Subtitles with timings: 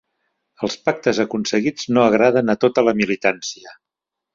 [0.67, 3.81] Els pactes aconseguits no agraden a tota la militància